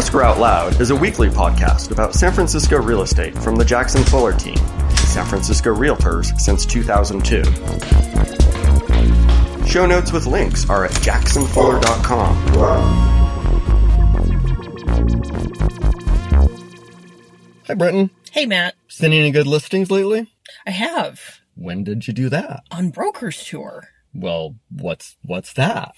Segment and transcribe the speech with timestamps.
[0.00, 4.02] Escrow Out Loud is a weekly podcast about San Francisco real estate from the Jackson
[4.04, 4.56] Fuller team,
[4.96, 7.42] San Francisco Realtors since 2002.
[9.66, 12.34] Show notes with links are at jacksonfuller.com.
[17.66, 18.08] Hi, Brenton.
[18.32, 18.76] Hey, Matt.
[18.88, 20.32] Seen any good listings lately?
[20.66, 22.62] I have When did you do that?
[22.70, 23.88] on Brokers Tour.
[24.14, 25.92] Well, what's what's that?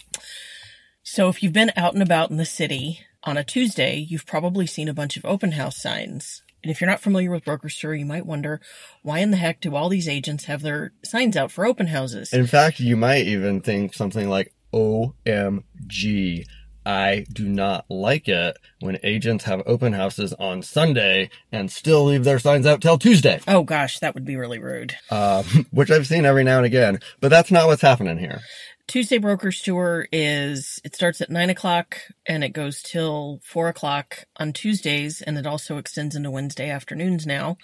[1.04, 4.66] So if you've been out and about in the city on a Tuesday, you've probably
[4.66, 6.42] seen a bunch of open house signs.
[6.62, 8.60] And if you're not familiar with Brokers Tour, you might wonder
[9.02, 12.32] why in the heck do all these agents have their signs out for open houses?
[12.32, 16.44] In fact, you might even think something like OMG.
[16.84, 22.24] I do not like it when agents have open houses on Sunday and still leave
[22.24, 24.96] their signs out till Tuesday, oh gosh, that would be really rude.
[25.10, 26.98] uh, which I've seen every now and again.
[27.20, 28.40] But that's not what's happening here.
[28.88, 31.96] Tuesday Brokers Tour is, it starts at nine o'clock
[32.26, 37.26] and it goes till four o'clock on Tuesdays and it also extends into Wednesday afternoons
[37.26, 37.56] now.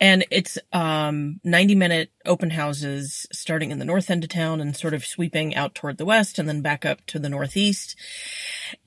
[0.00, 4.74] And it's, um, 90 minute open houses starting in the north end of town and
[4.74, 7.94] sort of sweeping out toward the west and then back up to the northeast.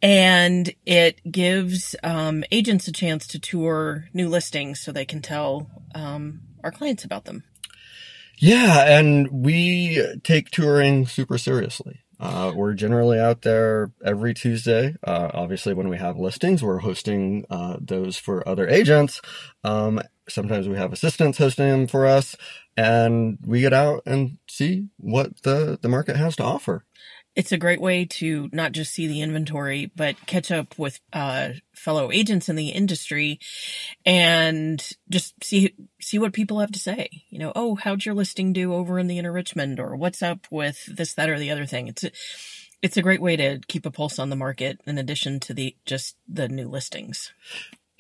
[0.02, 5.70] And it gives, um, agents a chance to tour new listings so they can tell,
[5.96, 7.44] um, our clients about them.
[8.42, 12.00] Yeah, and we take touring super seriously.
[12.20, 14.96] Uh, we're generally out there every Tuesday.
[15.06, 19.22] Uh, obviously, when we have listings, we're hosting uh, those for other agents.
[19.64, 22.36] Um, sometimes we have assistants hosting them for us,
[22.76, 26.84] and we get out and see what the, the market has to offer.
[27.36, 31.50] It's a great way to not just see the inventory, but catch up with uh,
[31.74, 33.40] fellow agents in the industry
[34.06, 37.10] and just see see what people have to say.
[37.30, 40.48] You know, oh, how'd your listing do over in the inner Richmond, or what's up
[40.52, 41.88] with this, that, or the other thing.
[41.88, 42.12] It's a,
[42.82, 45.76] it's a great way to keep a pulse on the market in addition to the
[45.86, 47.32] just the new listings.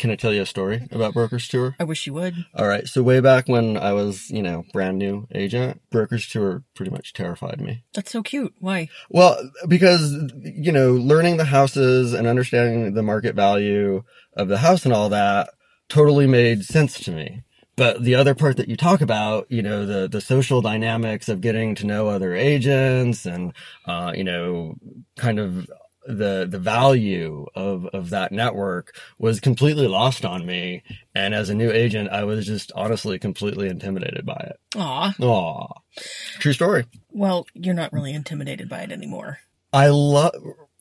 [0.01, 1.75] Can I tell you a story about Brokers Tour?
[1.79, 2.33] I wish you would.
[2.55, 2.87] All right.
[2.87, 7.13] So way back when I was, you know, brand new agent, Brokers Tour pretty much
[7.13, 7.83] terrified me.
[7.93, 8.55] That's so cute.
[8.57, 8.89] Why?
[9.11, 9.37] Well,
[9.67, 10.11] because,
[10.41, 14.03] you know, learning the houses and understanding the market value
[14.33, 15.51] of the house and all that
[15.87, 17.43] totally made sense to me.
[17.75, 21.41] But the other part that you talk about, you know, the, the social dynamics of
[21.41, 23.53] getting to know other agents and,
[23.85, 24.77] uh, you know,
[25.15, 25.69] kind of
[26.05, 30.83] the, the value of, of that network was completely lost on me.
[31.13, 34.59] And as a new agent, I was just honestly completely intimidated by it.
[34.77, 35.13] Aw.
[35.19, 35.67] Aw.
[36.39, 36.85] True story.
[37.11, 39.39] Well, you're not really intimidated by it anymore.
[39.73, 40.33] I love,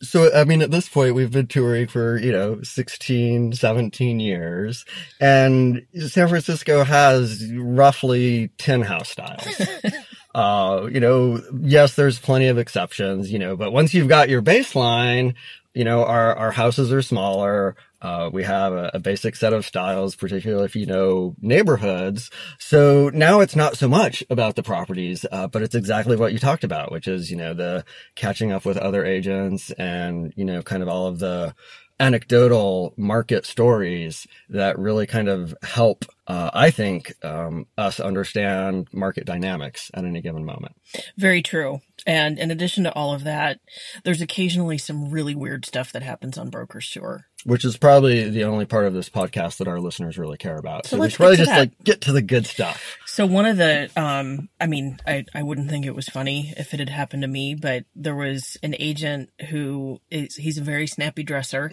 [0.03, 4.85] so, I mean, at this point, we've been touring for, you know, 16, 17 years,
[5.21, 9.47] and San Francisco has roughly 10 house styles.
[10.35, 14.43] uh, you know, yes, there's plenty of exceptions, you know, but once you've got your
[14.43, 15.35] baseline,
[15.75, 17.77] you know, our, our houses are smaller.
[18.03, 22.31] Uh, we have a, a basic set of styles, particularly if you know neighborhoods.
[22.59, 26.39] So now it's not so much about the properties, uh, but it's exactly what you
[26.39, 30.63] talked about, which is, you know, the catching up with other agents and, you know,
[30.63, 31.55] kind of all of the
[32.01, 39.25] anecdotal market stories that really kind of help, uh, I think, um, us understand market
[39.25, 40.77] dynamics at any given moment.
[41.17, 41.81] Very true.
[42.07, 43.59] And in addition to all of that,
[44.05, 47.27] there's occasionally some really weird stuff that happens on Brokers Tour.
[47.45, 50.87] Which is probably the only part of this podcast that our listeners really care about.
[50.87, 51.59] So So, we should probably just that.
[51.59, 52.97] like get to the good stuff.
[53.07, 56.73] So one of the, um, I mean, I, I wouldn't think it was funny if
[56.75, 60.87] it had happened to me, but there was an agent who is, he's a very
[60.87, 61.73] snappy dresser.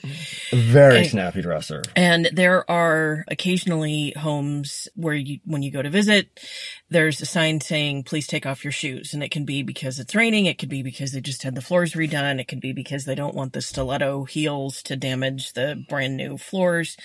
[0.51, 1.07] Very Hey.
[1.09, 1.83] snappy dresser.
[1.95, 6.27] And there are occasionally homes where you, when you go to visit,
[6.89, 9.13] there's a sign saying, please take off your shoes.
[9.13, 10.45] And it can be because it's raining.
[10.45, 12.39] It could be because they just had the floors redone.
[12.39, 16.37] It could be because they don't want the stiletto heels to damage the brand new
[16.37, 16.95] floors.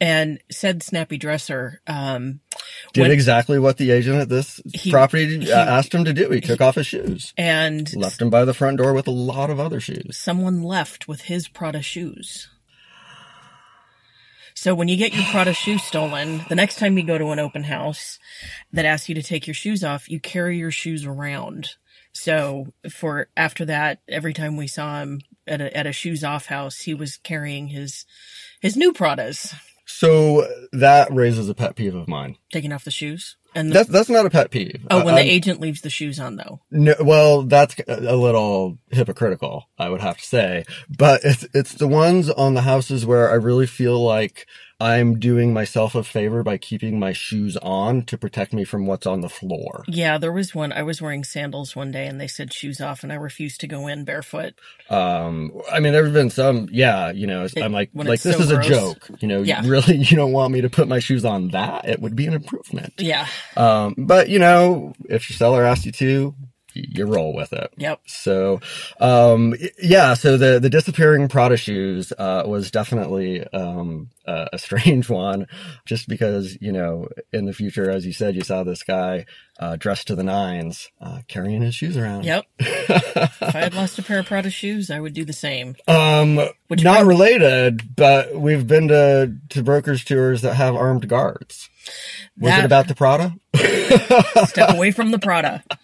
[0.00, 2.40] And said snappy dresser, um,
[2.92, 6.12] Did when- exactly what the agent at this He- property he- uh, asked him to
[6.12, 6.30] do.
[6.30, 9.50] He took off his shoes, and left him by the front door with a lot
[9.50, 10.16] of other shoes.
[10.16, 12.48] someone left with his Prada shoes.
[14.58, 17.38] So when you get your Prada shoes stolen, the next time you go to an
[17.38, 18.18] open house
[18.72, 21.74] that asks you to take your shoes off, you carry your shoes around.
[22.14, 26.46] So for after that, every time we saw him at a, at a shoes off
[26.46, 28.06] house, he was carrying his
[28.60, 29.54] his new Pradas,
[29.84, 32.36] So that raises a pet peeve of mine.
[32.50, 33.36] taking off the shoes.
[33.56, 34.86] And the, That's that's not a pet peeve.
[34.90, 36.60] oh, when I- the agent leaves the shoes on though.
[36.70, 40.64] No, well, that's a little hypocritical, I would have to say.
[40.88, 44.46] But it's it's the ones on the houses where I really feel like
[44.78, 49.06] I'm doing myself a favor by keeping my shoes on to protect me from what's
[49.06, 49.84] on the floor.
[49.88, 50.70] Yeah, there was one.
[50.70, 53.66] I was wearing sandals one day and they said shoes off and I refused to
[53.66, 54.52] go in barefoot.
[54.90, 58.42] Um, I mean, there've been some, yeah, you know, It- I'm like, like this so
[58.42, 59.08] is a joke.
[59.20, 59.62] You know, Yeah.
[59.64, 61.88] really, you don't want me to put my shoes on that?
[61.88, 62.92] It would be an improvement.
[62.98, 63.26] Yeah.
[63.56, 66.34] Um, but you know, if your seller asks you to,
[66.88, 67.72] you roll with it.
[67.76, 68.00] Yep.
[68.06, 68.60] So,
[69.00, 75.08] um, yeah, so the, the disappearing Prada shoes, uh, was definitely, um, a, a strange
[75.08, 75.46] one
[75.84, 79.26] just because, you know, in the future, as you said, you saw this guy,
[79.58, 82.24] uh, dressed to the nines, uh, carrying his shoes around.
[82.24, 82.44] Yep.
[82.58, 85.76] if I had lost a pair of Prada shoes, I would do the same.
[85.88, 91.70] Um, Which not related, but we've been to, to brokers tours that have armed guards.
[92.38, 93.34] Was That- it about the Prada?
[94.46, 95.64] Step away from the Prada.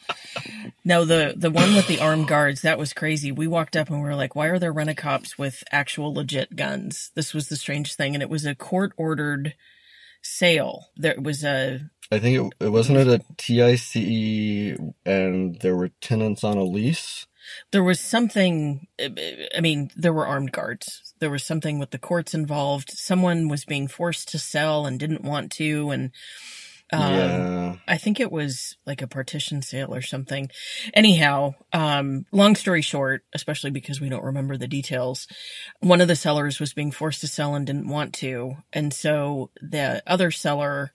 [0.85, 3.31] No, the the one with the armed guards, that was crazy.
[3.33, 6.13] We walked up and we were like, why are there rent a cops with actual
[6.15, 7.13] legit guns?
[7.15, 8.15] This was the strange thing.
[8.15, 9.55] And it was a court ordered
[10.23, 10.89] sale.
[10.97, 16.45] There was a I think it, it wasn't it a TIC and there were tenants
[16.45, 17.27] on a lease.
[17.73, 22.35] there was something i mean there were armed guards there was something with the courts
[22.35, 26.11] involved someone was being forced to sell and didn't want to and
[26.93, 27.77] um, yeah.
[27.89, 30.49] i think it was like a partition sale or something
[30.95, 35.27] anyhow um, long story short especially because we don't remember the details
[35.81, 39.51] one of the sellers was being forced to sell and didn't want to and so
[39.61, 40.93] the other seller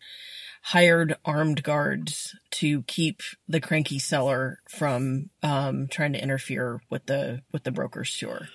[0.68, 7.42] hired armed guards to keep the cranky seller from um, trying to interfere with the
[7.54, 8.50] with the broker's tour.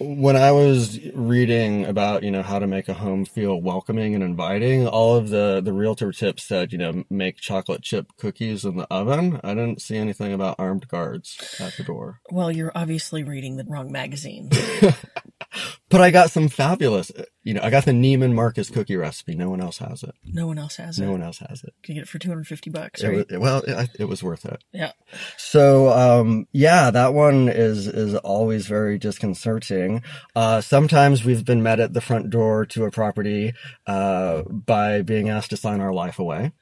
[0.00, 4.24] When I was reading about, you know, how to make a home feel welcoming and
[4.24, 8.76] inviting, all of the, the realtor tips said, you know, make chocolate chip cookies in
[8.76, 9.40] the oven.
[9.44, 12.20] I didn't see anything about armed guards at the door.
[12.30, 14.50] Well, you're obviously reading the wrong magazine.
[15.90, 17.10] But I got some fabulous,
[17.42, 19.34] you know, I got the Neiman Marcus cookie recipe.
[19.34, 20.14] No one else has it.
[20.24, 21.04] No one else has it.
[21.04, 21.74] No one else has it.
[21.86, 24.62] You get it for 250 bucks, It was, well, it, it was worth it.
[24.72, 24.92] yeah.
[25.36, 30.02] So, um, yeah, that one is, is always very disconcerting.
[30.36, 33.54] Uh, sometimes we've been met at the front door to a property,
[33.86, 36.52] uh, by being asked to sign our life away.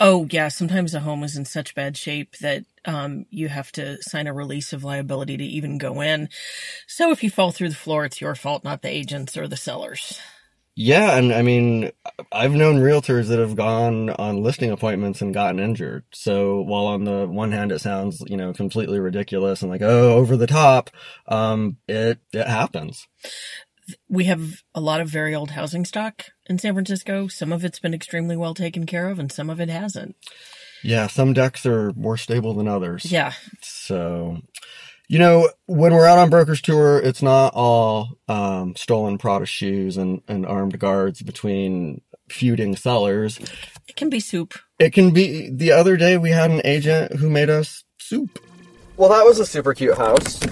[0.00, 0.48] Oh, yeah.
[0.48, 4.32] Sometimes a home is in such bad shape that um, you have to sign a
[4.32, 6.28] release of liability to even go in.
[6.86, 9.56] So if you fall through the floor, it's your fault, not the agents or the
[9.56, 10.20] sellers.
[10.78, 11.16] Yeah.
[11.16, 11.90] And I mean,
[12.30, 16.04] I've known realtors that have gone on listing appointments and gotten injured.
[16.12, 20.14] So while on the one hand, it sounds, you know, completely ridiculous and like, oh,
[20.16, 20.90] over the top,
[21.28, 23.08] um, it, it happens.
[24.08, 27.26] we have a lot of very old housing stock in San Francisco.
[27.26, 30.14] Some of it's been extremely well taken care of and some of it hasn't.
[30.86, 31.06] Yeah.
[31.08, 33.10] Some decks are more stable than others.
[33.10, 33.32] Yeah.
[33.62, 34.38] So,
[35.08, 39.96] you know, when we're out on broker's tour, it's not all um, stolen Prada shoes
[39.96, 43.38] and, and armed guards between feuding sellers.
[43.88, 44.54] It can be soup.
[44.78, 45.50] It can be.
[45.50, 48.40] The other day, we had an agent who made us soup.
[48.96, 50.42] Well, that was a super cute house.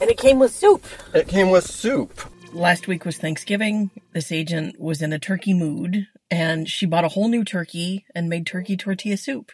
[0.00, 0.84] And it came with soup.
[1.14, 2.20] It came with soup.
[2.52, 3.90] Last week was Thanksgiving.
[4.12, 8.28] This agent was in a turkey mood and she bought a whole new turkey and
[8.28, 9.52] made turkey tortilla soup.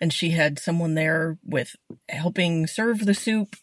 [0.00, 1.76] And she had someone there with
[2.08, 3.56] helping serve the soup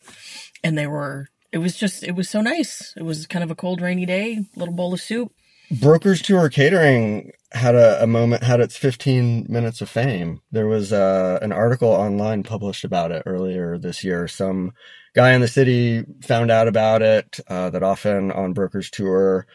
[0.64, 2.94] and they were it was just it was so nice.
[2.98, 5.32] It was kind of a cold rainy day, little bowl of soup.
[5.70, 10.42] Brokers Tour Catering had a, a moment, had its 15 minutes of fame.
[10.52, 14.28] There was uh, an article online published about it earlier this year.
[14.28, 14.72] Some
[15.14, 19.46] guy in the city found out about it, uh, that often on Brokers Tour,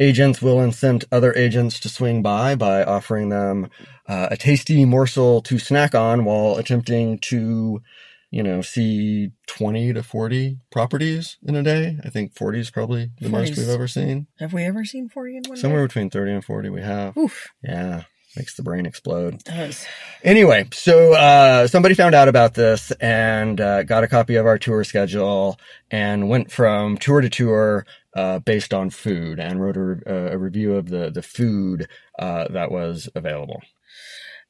[0.00, 3.70] agents will incent other agents to swing by by offering them
[4.06, 7.82] uh, a tasty morsel to snack on while attempting to
[8.30, 11.96] you know, see 20 to 40 properties in a day.
[12.04, 14.26] I think 40 is probably the most we've ever seen.
[14.38, 15.60] Have we ever seen 40 in one day?
[15.60, 17.16] Somewhere between 30 and 40 we have.
[17.16, 18.02] Oof, Yeah.
[18.36, 19.34] Makes the brain explode.
[19.34, 19.86] it does.
[20.22, 24.58] Anyway, so uh, somebody found out about this and uh, got a copy of our
[24.58, 25.58] tour schedule
[25.90, 27.86] and went from tour to tour
[28.18, 31.86] uh, based on food and wrote a, re- uh, a review of the the food
[32.18, 33.62] uh, that was available.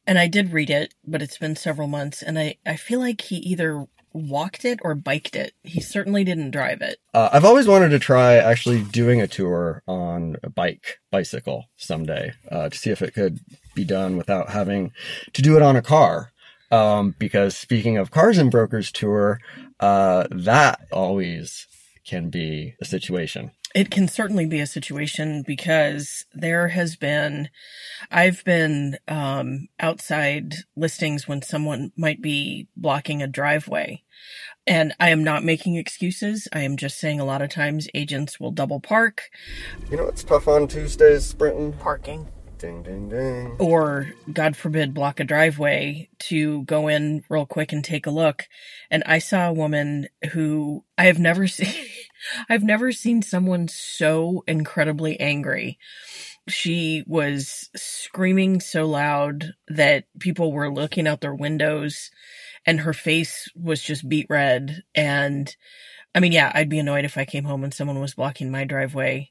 [0.07, 3.21] And I did read it, but it's been several months, and I, I feel like
[3.21, 5.53] he either walked it or biked it.
[5.63, 6.97] He certainly didn't drive it.
[7.13, 12.33] Uh, I've always wanted to try actually doing a tour on a bike, bicycle someday,
[12.51, 13.41] uh, to see if it could
[13.75, 14.93] be done without having
[15.35, 16.33] to do it on a car.
[16.71, 19.41] Um, because speaking of cars and brokers tour,
[19.79, 21.67] uh, that always
[22.09, 23.51] can be a situation.
[23.75, 27.51] It can certainly be a situation because there has been,
[28.11, 34.03] I've been um, outside listings when someone might be blocking a driveway.
[34.67, 36.47] And I am not making excuses.
[36.53, 39.23] I am just saying a lot of times agents will double park
[39.91, 41.73] You know it's tough on Tuesdays, sprinting.
[41.75, 42.27] parking
[42.59, 43.55] Ding, ding, ding.
[43.61, 48.49] or God forbid block a driveway to go in real quick and take a look.
[48.91, 51.73] And I saw a woman who I have never seen,
[52.49, 55.79] I've never seen someone so incredibly angry.
[56.49, 62.11] She was screaming so loud that people were looking out their windows
[62.67, 64.83] and her face was just beet red.
[64.95, 65.55] And
[66.15, 68.65] I mean, yeah, I'd be annoyed if I came home and someone was blocking my
[68.65, 69.31] driveway,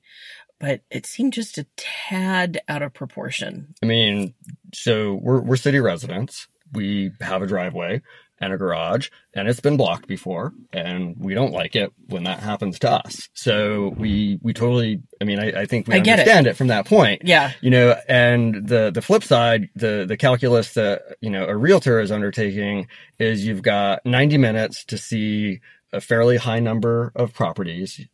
[0.59, 3.73] but it seemed just a tad out of proportion.
[3.83, 4.33] I mean,
[4.73, 6.47] so we're we're city residents.
[6.73, 8.01] We have a driveway
[8.39, 12.39] and a garage, and it's been blocked before, and we don't like it when that
[12.39, 13.29] happens to us.
[13.33, 15.01] So we we totally.
[15.19, 16.21] I mean, I, I think we I get it.
[16.21, 16.55] understand it.
[16.55, 17.23] from that point.
[17.25, 17.53] Yeah.
[17.61, 21.99] You know, and the the flip side, the the calculus that you know a realtor
[21.99, 25.61] is undertaking is you've got 90 minutes to see
[25.93, 28.05] a fairly high number of properties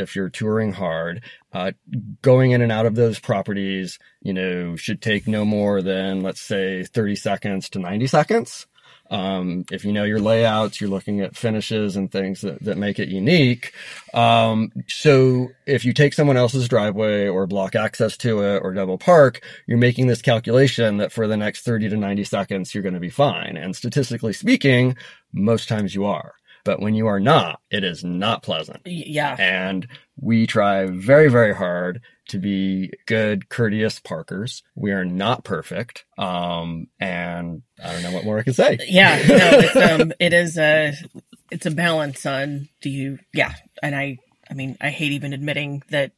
[0.00, 1.22] if you're touring hard.
[1.52, 1.72] Uh,
[2.22, 6.40] going in and out of those properties, you know, should take no more than, let's
[6.40, 8.66] say, 30 seconds to 90 seconds.
[9.10, 13.00] Um, if you know your layouts, you're looking at finishes and things that, that make
[13.00, 13.74] it unique.
[14.14, 18.98] Um, so if you take someone else's driveway or block access to it or double
[18.98, 22.94] park, you're making this calculation that for the next 30 to 90 seconds, you're going
[22.94, 23.56] to be fine.
[23.56, 24.96] And statistically speaking,
[25.32, 26.34] most times you are.
[26.64, 28.82] But when you are not, it is not pleasant.
[28.84, 29.36] Yeah.
[29.38, 34.62] And we try very, very hard to be good, courteous parkers.
[34.74, 36.04] We are not perfect.
[36.18, 38.78] Um, and I don't know what more I can say.
[38.86, 39.16] Yeah.
[39.16, 40.94] No, it's, um, it is a,
[41.50, 43.54] it's a balance on do you, yeah.
[43.82, 46.12] And I, I mean, I hate even admitting that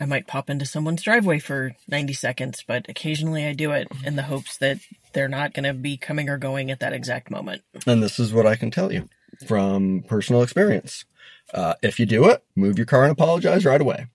[0.00, 4.16] I might pop into someone's driveway for 90 seconds, but occasionally I do it in
[4.16, 4.78] the hopes that
[5.12, 7.62] they're not going to be coming or going at that exact moment.
[7.86, 9.08] And this is what I can tell you
[9.46, 11.04] from personal experience.
[11.52, 14.06] Uh, if you do it, move your car and apologize right away.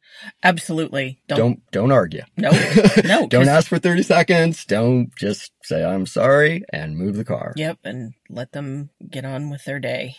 [0.44, 1.20] Absolutely.
[1.28, 2.22] Don't, Don't don't argue.
[2.38, 2.52] no,
[3.04, 3.28] no.
[3.28, 4.64] don't ask for 30 seconds.
[4.66, 7.54] Don't just say I'm sorry and move the car.
[7.58, 7.80] Yep.
[7.84, 10.16] And let them get on with their day.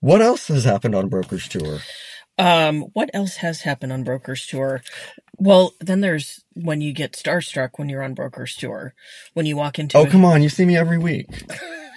[0.00, 1.78] What else has happened on Broker's Tour?
[2.36, 4.82] Um, what else has happened on Broker's Tour?
[5.38, 8.94] Well, then there's when you get starstruck when you're on Broker's Tour.
[9.32, 10.42] When you walk into Oh, a- come on.
[10.42, 11.26] You see me every week.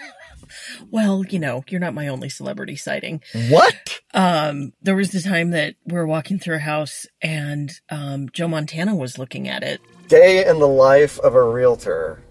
[0.89, 3.21] well, you know, you're not my only celebrity sighting.
[3.49, 3.99] What?
[4.13, 8.47] Um, there was the time that we were walking through a house and um, Joe
[8.47, 9.81] Montana was looking at it.
[10.07, 12.21] Day in the life of a realtor.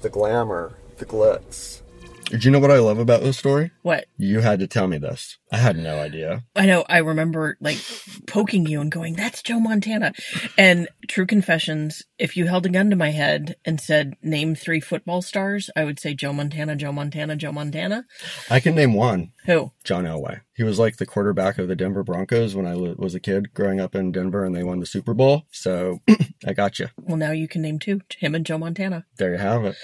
[0.00, 1.81] The glamour, the glitz.
[2.30, 3.70] Do you know what I love about this story?
[3.82, 4.06] What?
[4.16, 5.38] You had to tell me this.
[5.50, 6.44] I had no idea.
[6.56, 7.78] I know, I remember like
[8.26, 10.12] poking you and going, that's Joe Montana.
[10.56, 14.80] And true confessions, if you held a gun to my head and said, name three
[14.80, 18.06] football stars, I would say Joe Montana, Joe Montana, Joe Montana.
[18.48, 19.32] I can name one.
[19.46, 19.72] Who?
[19.84, 20.40] John Elway.
[20.54, 23.80] He was like the quarterback of the Denver Broncos when I was a kid growing
[23.80, 25.44] up in Denver and they won the Super Bowl.
[25.50, 26.00] So
[26.46, 26.88] I got you.
[27.00, 29.04] Well, now you can name two, him and Joe Montana.
[29.16, 29.76] There you have it.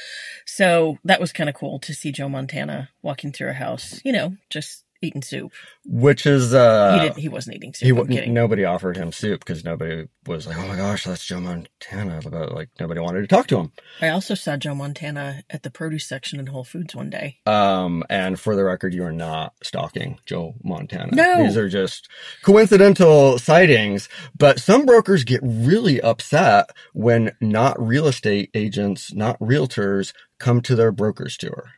[0.46, 4.12] So that was kind of cool to see Joe Montana walking through a house, you
[4.12, 5.52] know, just eating soup.
[5.84, 7.86] Which is, uh, he didn't, he wasn't eating soup.
[7.86, 8.34] he I'm kidding.
[8.34, 12.20] nobody offered him soup because nobody was like, oh my gosh, that's Joe Montana.
[12.22, 13.72] But like nobody wanted to talk to him.
[14.00, 17.38] I also saw Joe Montana at the produce section in Whole Foods one day.
[17.46, 21.14] Um, and for the record, you are not stalking Joe Montana.
[21.14, 21.42] No.
[21.44, 22.08] These are just
[22.42, 30.12] coincidental sightings, but some brokers get really upset when not real estate agents, not realtors
[30.38, 31.72] come to their broker's tour.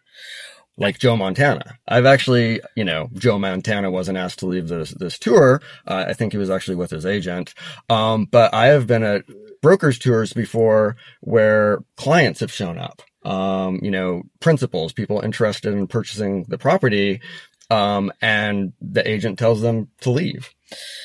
[0.80, 1.78] Like Joe Montana.
[1.86, 5.60] I've actually, you know, Joe Montana wasn't asked to leave this, this tour.
[5.86, 7.54] Uh, I think he was actually with his agent.
[7.90, 9.24] Um, but I have been at
[9.60, 13.02] brokers tours before where clients have shown up.
[13.24, 17.20] Um, you know, principals, people interested in purchasing the property.
[17.70, 20.50] Um, and the agent tells them to leave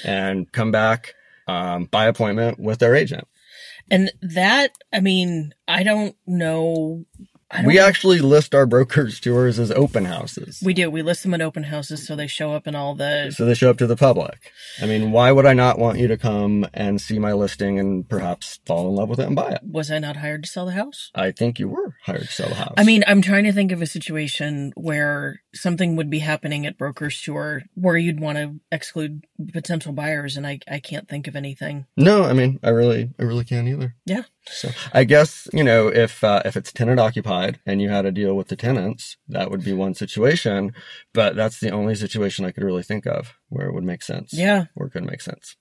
[0.03, 1.13] and come back,
[1.47, 3.27] um, by appointment with their agent.
[3.91, 7.05] And that, I mean, I don't know.
[7.65, 10.61] We actually list our brokers tours as open houses.
[10.63, 10.89] we do.
[10.89, 13.31] We list them at open houses so they show up in all the.
[13.31, 14.51] so they show up to the public.
[14.81, 18.07] I mean, why would I not want you to come and see my listing and
[18.09, 19.61] perhaps fall in love with it and buy it?
[19.63, 21.11] Was I not hired to sell the house?
[21.13, 22.73] I think you were hired to sell the house.
[22.77, 26.77] I mean, I'm trying to think of a situation where something would be happening at
[26.77, 31.35] Broker's Tour where you'd want to exclude potential buyers, and I, I can't think of
[31.35, 31.85] anything.
[31.95, 33.95] no, I mean, I really, I really can't either.
[34.05, 34.23] Yeah.
[34.47, 38.11] So I guess, you know, if, uh, if it's tenant occupied and you had to
[38.11, 40.73] deal with the tenants, that would be one situation,
[41.13, 44.33] but that's the only situation I could really think of where it would make sense.
[44.33, 44.65] Yeah.
[44.75, 45.55] Or could make sense.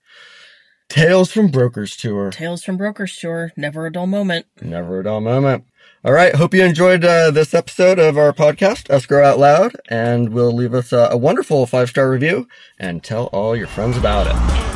[0.89, 2.31] Tales from Brokers Tour.
[2.31, 3.53] Tales from Brokers Tour.
[3.57, 4.47] Never a dull moment.
[4.61, 5.65] Never a dull moment.
[6.05, 6.35] All right.
[6.35, 10.75] Hope you enjoyed uh, this episode of our podcast, Escrow Out Loud, and will leave
[10.75, 12.47] us a, a wonderful five star review
[12.79, 14.74] and tell all your friends about it.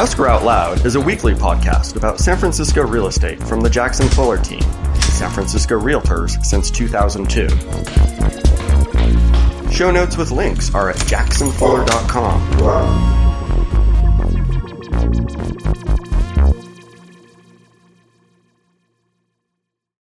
[0.00, 4.08] Escrow Out Loud is a weekly podcast about San Francisco real estate from the Jackson
[4.08, 4.60] Fuller team,
[5.00, 7.48] San Francisco Realtors since 2002.
[9.70, 13.23] Show notes with links are at jacksonfuller.com.